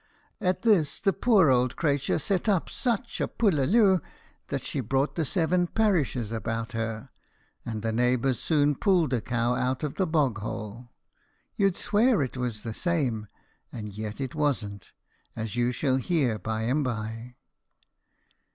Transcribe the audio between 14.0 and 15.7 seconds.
it wasn't, as